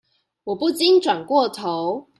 [0.45, 2.07] 我不禁轉過頭